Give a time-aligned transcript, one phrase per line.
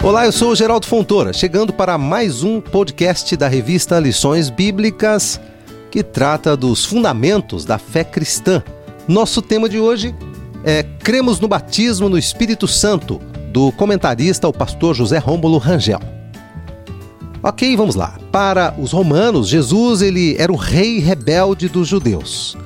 [0.00, 5.40] Olá, eu sou o Geraldo Fontoura, chegando para mais um podcast da revista Lições Bíblicas,
[5.90, 8.62] que trata dos fundamentos da fé cristã.
[9.08, 10.14] Nosso tema de hoje
[10.64, 13.20] é Cremos no batismo no Espírito Santo,
[13.52, 16.00] do comentarista o pastor José Rômulo Rangel.
[17.42, 18.18] Ok, vamos lá.
[18.30, 22.56] Para os romanos, Jesus ele era o rei rebelde dos judeus,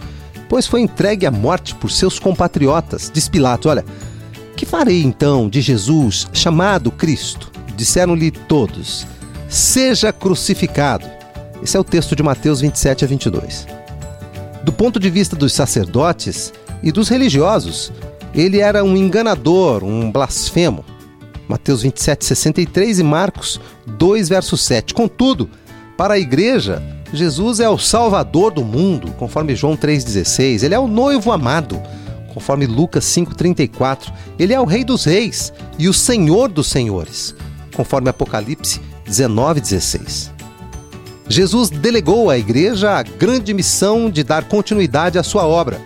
[0.51, 3.11] pois foi entregue à morte por seus compatriotas.
[3.13, 3.85] Diz Pilatos, olha,
[4.73, 7.53] farei então de Jesus, chamado Cristo?
[7.77, 9.07] Disseram-lhe todos:
[9.47, 11.05] Seja crucificado.
[11.63, 13.67] Esse é o texto de Mateus 27 a 22.
[14.65, 17.93] Do ponto de vista dos sacerdotes e dos religiosos,
[18.35, 20.83] ele era um enganador, um blasfemo.
[21.47, 24.95] Mateus 27, 63 e Marcos 2, verso 7.
[24.95, 25.51] Contudo,
[25.99, 30.63] para a igreja, Jesus é o Salvador do mundo, conforme João 3,16.
[30.63, 31.79] Ele é o noivo amado,
[32.33, 34.13] conforme Lucas 5,34.
[34.39, 37.35] Ele é o Rei dos Reis e o Senhor dos Senhores,
[37.75, 40.31] conforme Apocalipse 19,16.
[41.29, 45.81] Jesus delegou à igreja a grande missão de dar continuidade à sua obra.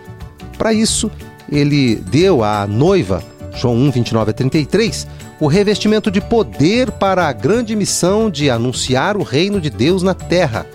[0.59, 1.11] Para isso,
[1.51, 3.23] ele deu à noiva,
[3.55, 5.07] João 1, 29 a 33,
[5.39, 10.15] o revestimento de poder para a grande missão de anunciar o reino de Deus na
[10.15, 10.67] terra,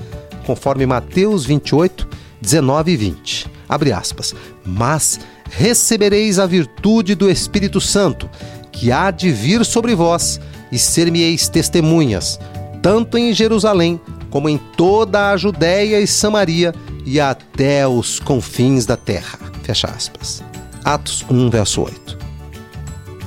[0.46, 2.08] conforme Mateus 28,
[2.40, 3.48] 19 e 20.
[3.68, 4.36] Abre aspas.
[4.66, 5.20] Mas
[5.52, 8.30] recebereis a virtude do Espírito Santo,
[8.72, 10.40] que há de vir sobre vós,
[10.72, 12.40] e ser-me-eis testemunhas,
[12.82, 16.74] tanto em Jerusalém, como em toda a Judéia e Samaria,
[17.06, 19.38] e até os confins da terra.
[19.64, 20.42] Fecha aspas.
[20.84, 22.18] Atos 1, verso 8.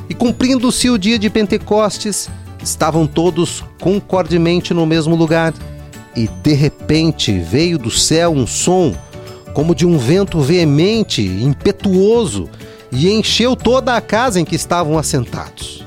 [0.08, 2.30] E cumprindo-se o dia de Pentecostes,
[2.62, 5.52] estavam todos concordemente no mesmo lugar,
[6.16, 8.94] e de repente veio do céu um som
[9.54, 12.50] como de um vento veemente, impetuoso,
[12.90, 15.86] e encheu toda a casa em que estavam assentados.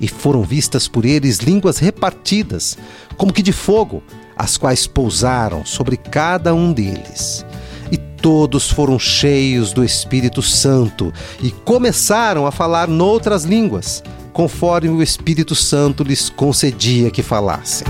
[0.00, 2.76] E foram vistas por eles línguas repartidas,
[3.16, 4.02] como que de fogo,
[4.36, 7.44] as quais pousaram sobre cada um deles.
[7.92, 11.12] E todos foram cheios do Espírito Santo
[11.42, 17.86] e começaram a falar noutras línguas, conforme o Espírito Santo lhes concedia que falassem.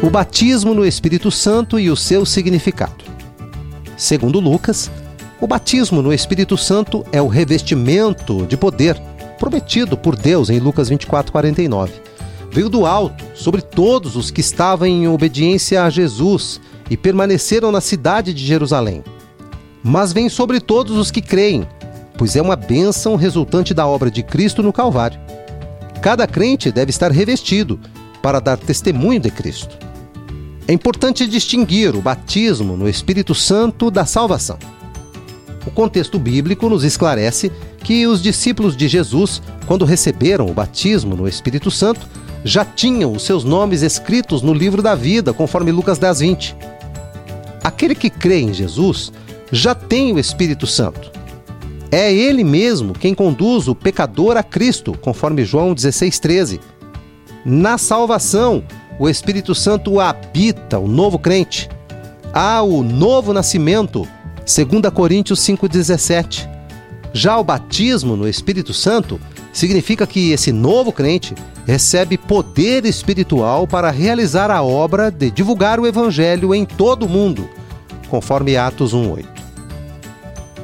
[0.00, 3.04] O batismo no Espírito Santo e o seu significado.
[3.96, 4.88] Segundo Lucas,
[5.40, 8.96] o batismo no Espírito Santo é o revestimento de poder
[9.40, 11.90] prometido por Deus em Lucas 24:49.
[12.52, 17.80] Veio do alto sobre todos os que estavam em obediência a Jesus e permaneceram na
[17.80, 19.02] cidade de Jerusalém.
[19.82, 21.66] Mas vem sobre todos os que creem,
[22.16, 25.18] pois é uma bênção resultante da obra de Cristo no Calvário.
[26.00, 27.80] Cada crente deve estar revestido
[28.22, 29.87] para dar testemunho de Cristo.
[30.68, 34.58] É importante distinguir o batismo no Espírito Santo da salvação.
[35.66, 37.50] O contexto bíblico nos esclarece
[37.82, 42.06] que os discípulos de Jesus, quando receberam o batismo no Espírito Santo,
[42.44, 46.56] já tinham os seus nomes escritos no livro da vida, conforme Lucas 10, 20.
[47.64, 49.10] Aquele que crê em Jesus
[49.50, 51.10] já tem o Espírito Santo.
[51.90, 56.60] É ele mesmo quem conduz o pecador a Cristo, conforme João 16, 13.
[57.42, 58.62] Na salvação,
[58.98, 61.68] o Espírito Santo habita o novo crente.
[62.32, 64.06] Há o novo nascimento,
[64.38, 66.48] 2 Coríntios 5,17.
[67.12, 69.20] Já o batismo no Espírito Santo
[69.52, 71.34] significa que esse novo crente
[71.66, 77.48] recebe poder espiritual para realizar a obra de divulgar o Evangelho em todo o mundo,
[78.08, 79.26] conforme Atos 1,8.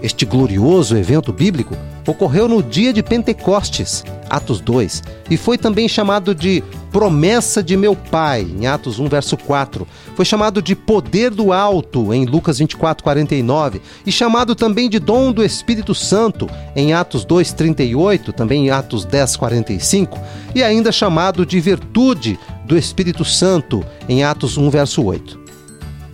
[0.03, 6.35] Este glorioso evento bíblico ocorreu no dia de Pentecostes, Atos 2, e foi também chamado
[6.35, 9.87] de promessa de meu Pai, em Atos 1, verso 4.
[10.15, 15.33] Foi chamado de poder do alto, em Lucas 24, 49, e chamado também de dom
[15.33, 20.21] do Espírito Santo, em Atos 2, 38, também em Atos 10, 45,
[20.55, 25.43] e ainda chamado de virtude do Espírito Santo, em Atos 1, verso 8.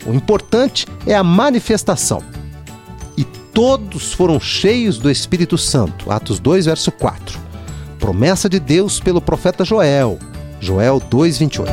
[0.07, 2.30] O importante é a manifestação
[3.61, 6.11] todos foram cheios do Espírito Santo.
[6.11, 7.39] Atos 2, verso 4.
[7.99, 10.19] Promessa de Deus pelo profeta Joel.
[10.59, 11.71] Joel 2, 28.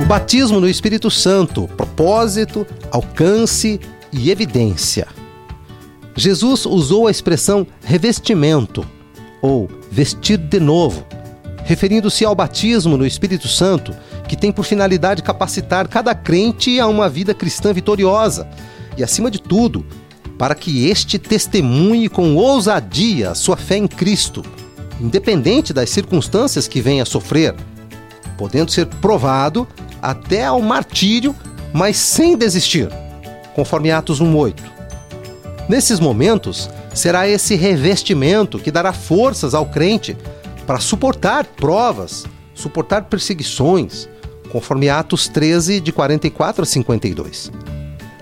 [0.00, 3.80] O batismo no Espírito Santo, propósito, alcance
[4.12, 5.08] e evidência.
[6.14, 8.86] Jesus usou a expressão revestimento
[9.40, 11.04] ou vestir de novo,
[11.64, 13.92] referindo-se ao batismo no Espírito Santo
[14.32, 18.48] que tem por finalidade capacitar cada crente a uma vida cristã vitoriosa
[18.96, 19.84] e, acima de tudo,
[20.38, 24.42] para que este testemunhe com ousadia sua fé em Cristo,
[24.98, 27.54] independente das circunstâncias que venha a sofrer,
[28.38, 29.68] podendo ser provado
[30.00, 31.36] até ao martírio,
[31.70, 32.88] mas sem desistir,
[33.54, 34.62] conforme Atos 1:8.
[35.68, 40.16] Nesses momentos, será esse revestimento que dará forças ao crente
[40.66, 42.24] para suportar provas,
[42.54, 44.08] suportar perseguições,
[44.52, 47.50] conforme Atos 13, de 44 a 52.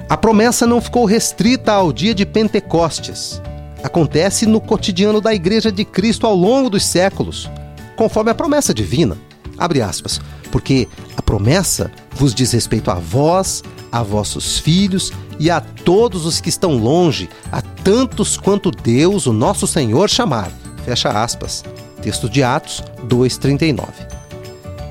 [0.08, 3.42] A promessa não ficou restrita ao dia de Pentecostes.
[3.82, 7.50] Acontece no cotidiano da Igreja de Cristo ao longo dos séculos,
[7.96, 9.18] conforme a promessa divina.
[9.58, 10.20] Abre aspas.
[10.52, 16.40] Porque a promessa vos diz respeito a vós, a vossos filhos e a todos os
[16.40, 20.50] que estão longe, a tantos quanto Deus, o nosso Senhor, chamar.
[20.84, 21.62] Fecha aspas.
[22.02, 24.09] Texto de Atos 2,39.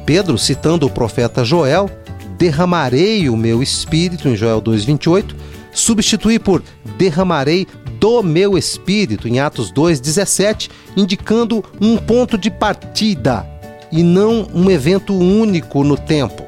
[0.09, 1.87] Pedro, citando o profeta Joel,
[2.35, 5.35] derramarei o meu espírito, em Joel 2,28,
[5.71, 6.63] substitui por
[6.97, 7.67] derramarei
[7.99, 13.45] do meu espírito, em Atos 2,17, indicando um ponto de partida
[13.91, 16.43] e não um evento único no tempo.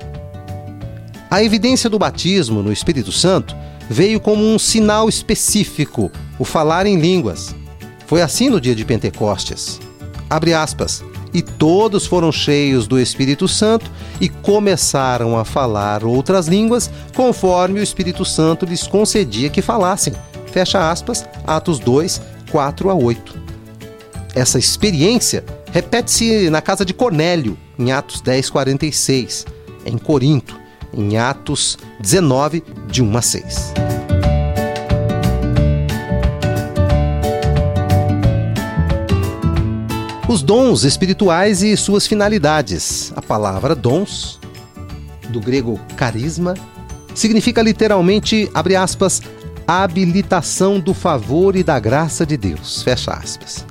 [1.30, 3.56] A evidência do batismo no Espírito Santo
[3.88, 7.54] veio como um sinal específico, o falar em línguas.
[8.08, 9.80] Foi assim no dia de Pentecostes.
[10.28, 13.90] Abre aspas e todos foram cheios do Espírito Santo
[14.20, 20.14] e começaram a falar outras línguas, conforme o Espírito Santo lhes concedia que falassem.
[20.52, 23.42] Fecha aspas, Atos 2, 4 a 8.
[24.36, 29.46] Essa experiência repete-se na casa de Cornélio, em Atos 10, 46,
[29.86, 30.60] em Corinto,
[30.94, 34.01] em Atos 19, de 1 a 6.
[40.32, 43.12] Os dons espirituais e suas finalidades.
[43.18, 44.40] A palavra dons,
[45.28, 46.54] do grego carisma,
[47.14, 49.22] significa literalmente, abre aspas,
[49.68, 53.66] habilitação do favor e da graça de Deus, fecha aspas.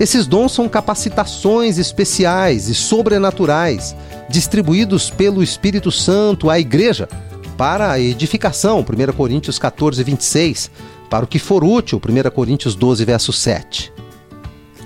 [0.00, 3.94] Esses dons são capacitações especiais e sobrenaturais
[4.28, 7.08] distribuídos pelo Espírito Santo à igreja
[7.56, 10.68] para a edificação, 1 Coríntios 14, 26,
[11.08, 13.94] para o que for útil, 1 Coríntios 12, verso 7.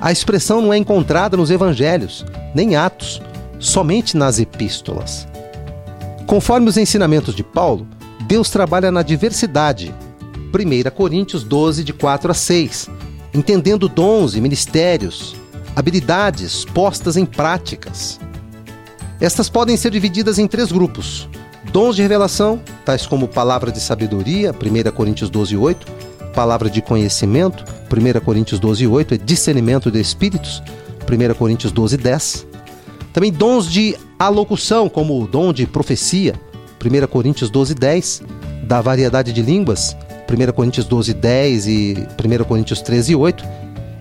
[0.00, 2.24] A expressão não é encontrada nos evangelhos,
[2.54, 3.20] nem Atos,
[3.58, 5.28] somente nas epístolas.
[6.26, 7.86] Conforme os ensinamentos de Paulo,
[8.26, 9.94] Deus trabalha na diversidade.
[10.54, 12.88] 1 Coríntios 12, de 4 a 6,
[13.34, 15.36] entendendo dons e ministérios,
[15.76, 18.18] habilidades postas em práticas.
[19.20, 21.28] Estas podem ser divididas em três grupos:
[21.70, 25.86] dons de revelação, tais como palavra de sabedoria, 1 Coríntios 12, 8,
[26.34, 30.62] palavra de conhecimento, 1 Coríntios 12, 8, é discernimento de espíritos,
[31.10, 32.46] 1 Coríntios 12, 10.
[33.12, 36.34] Também dons de alocução, como o dom de profecia,
[36.84, 38.22] 1 Coríntios 12, 10,
[38.62, 39.96] da variedade de línguas,
[40.30, 43.44] 1 Coríntios 12, 10 e 1 Coríntios 13, 8,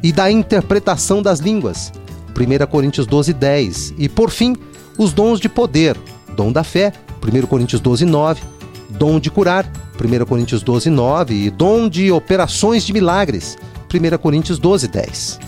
[0.04, 1.92] e da interpretação das línguas,
[2.30, 4.56] 1 Coríntios 12, 10, e por fim,
[4.98, 5.98] os dons de poder,
[6.36, 8.42] dom da fé, 1 Coríntios 12, 9,
[8.90, 9.70] dom de curar,
[10.00, 13.58] 1 Coríntios 12, 9, e dom de operações de milagres,
[13.92, 15.40] 1 Coríntios 12, 10.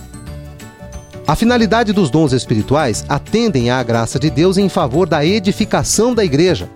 [1.27, 6.25] A finalidade dos dons espirituais atendem à graça de Deus em favor da edificação da
[6.25, 6.67] igreja,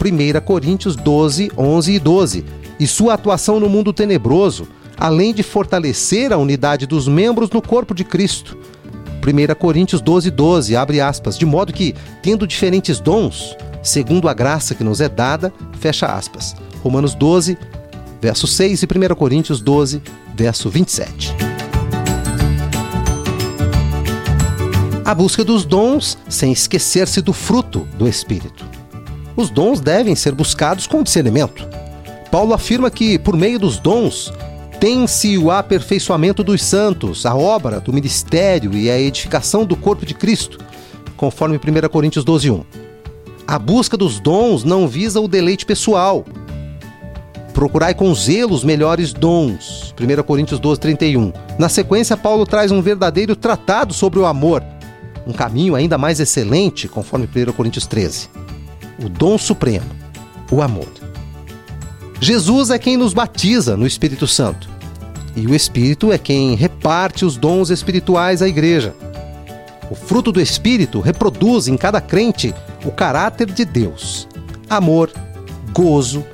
[0.00, 2.44] 1 Coríntios 12, 11 e 12,
[2.80, 4.66] e sua atuação no mundo tenebroso,
[4.96, 8.56] além de fortalecer a unidade dos membros no corpo de Cristo.
[9.24, 14.74] 1 Coríntios 12, 12, abre aspas, de modo que, tendo diferentes dons, segundo a graça
[14.74, 16.56] que nos é dada, fecha aspas.
[16.82, 17.56] Romanos 12,
[18.22, 20.00] verso 6 e 1 Coríntios 12,
[20.32, 21.34] verso 27.
[25.04, 28.64] A busca dos dons sem esquecer-se do fruto do Espírito.
[29.34, 31.68] Os dons devem ser buscados com discernimento.
[32.30, 34.32] Paulo afirma que, por meio dos dons,
[34.78, 40.14] tem-se o aperfeiçoamento dos santos, a obra do ministério e a edificação do corpo de
[40.14, 40.60] Cristo,
[41.16, 42.64] conforme 1 Coríntios 12, 1.
[43.48, 46.24] A busca dos dons não visa o deleite pessoal,
[47.52, 49.94] Procurai com zelo os melhores dons.
[50.00, 51.32] 1 Coríntios 12, 31.
[51.58, 54.62] Na sequência, Paulo traz um verdadeiro tratado sobre o amor,
[55.26, 58.28] um caminho ainda mais excelente, conforme 1 Coríntios 13.
[59.04, 59.86] O dom supremo,
[60.50, 60.88] o amor.
[62.20, 64.70] Jesus é quem nos batiza no Espírito Santo.
[65.34, 68.94] E o Espírito é quem reparte os dons espirituais à igreja.
[69.90, 72.54] O fruto do Espírito reproduz em cada crente
[72.84, 74.28] o caráter de Deus:
[74.68, 75.10] amor,
[75.72, 76.24] gozo,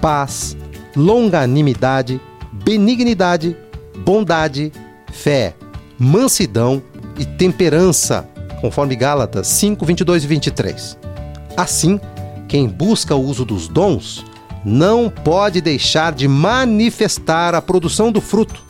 [0.00, 0.56] paz,
[0.98, 2.20] longanimidade,
[2.52, 3.56] benignidade,
[4.04, 4.72] bondade,
[5.12, 5.54] fé,
[5.96, 6.82] mansidão
[7.16, 8.28] e temperança,
[8.60, 10.98] conforme Gálatas 5, 22 e 23.
[11.56, 12.00] Assim,
[12.48, 14.24] quem busca o uso dos dons
[14.64, 18.60] não pode deixar de manifestar a produção do fruto,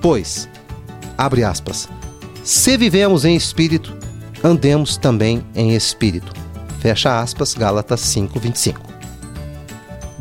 [0.00, 0.48] pois,
[1.18, 1.86] abre aspas,
[2.42, 3.94] se vivemos em espírito,
[4.42, 6.32] andemos também em espírito.
[6.80, 8.93] Fecha aspas, Gálatas 5, 25.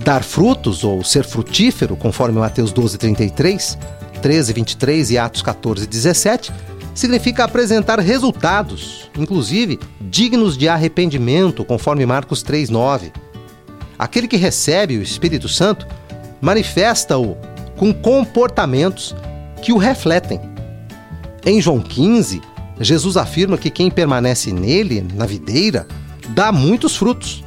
[0.03, 3.77] Dar frutos ou ser frutífero, conforme Mateus 12, 33,
[4.21, 6.51] 13, 23 e Atos 14, 17,
[6.93, 13.11] significa apresentar resultados, inclusive dignos de arrependimento, conforme Marcos 3, 9.
[13.97, 15.87] Aquele que recebe o Espírito Santo
[16.41, 17.37] manifesta-o
[17.77, 19.15] com comportamentos
[19.61, 20.39] que o refletem.
[21.45, 22.41] Em João 15,
[22.79, 25.87] Jesus afirma que quem permanece nele, na videira,
[26.29, 27.43] dá muitos frutos.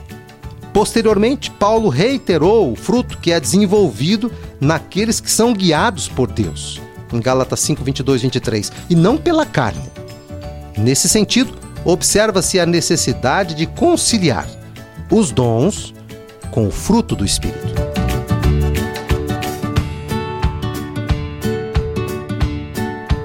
[0.76, 4.30] Posteriormente, Paulo reiterou o fruto que é desenvolvido
[4.60, 9.90] naqueles que são guiados por Deus, em Gálatas 5, 22, 23, e não pela carne.
[10.76, 14.46] Nesse sentido, observa-se a necessidade de conciliar
[15.10, 15.94] os dons
[16.50, 17.72] com o fruto do Espírito.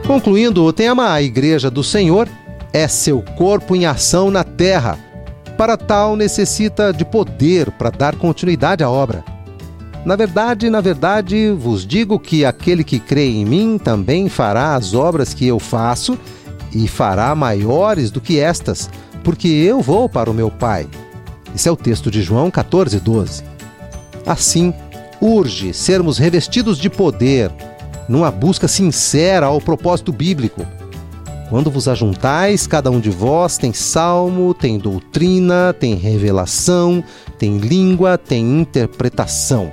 [0.08, 2.30] Concluindo, o tema A Igreja do Senhor
[2.72, 5.11] é seu corpo em ação na terra
[5.62, 9.24] para tal, necessita de poder para dar continuidade à obra.
[10.04, 14.96] Na verdade, na verdade, vos digo que aquele que crê em mim também fará as
[14.96, 16.18] obras que eu faço
[16.74, 18.90] e fará maiores do que estas,
[19.24, 20.88] porque eu vou para o meu Pai.
[21.54, 23.44] Esse é o texto de João 14, 12.
[24.26, 24.74] Assim,
[25.22, 27.52] urge sermos revestidos de poder,
[28.10, 30.66] numa busca sincera ao propósito bíblico
[31.52, 37.04] quando vos ajuntais, cada um de vós tem salmo, tem doutrina, tem revelação,
[37.38, 39.70] tem língua, tem interpretação.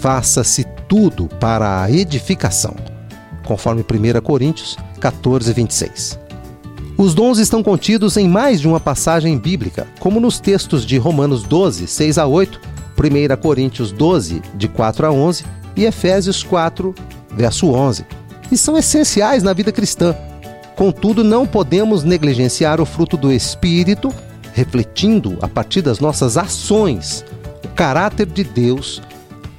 [0.00, 2.74] Faça-se tudo para a edificação.
[3.44, 6.18] Conforme 1 Coríntios 14, 26.
[6.98, 11.44] Os dons estão contidos em mais de uma passagem bíblica, como nos textos de Romanos
[11.44, 12.60] 12, 6 a 8,
[12.98, 15.44] 1 Coríntios 12, de 4 a 11
[15.76, 16.92] e Efésios 4,
[17.30, 18.04] verso 11,
[18.50, 20.16] e são essenciais na vida cristã
[20.76, 24.12] Contudo, não podemos negligenciar o fruto do Espírito,
[24.52, 27.24] refletindo, a partir das nossas ações,
[27.64, 29.00] o caráter de Deus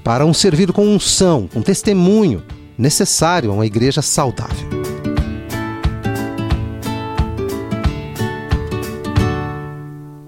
[0.03, 2.43] para um servir com unção, com testemunho
[2.77, 4.76] necessário a uma igreja saudável.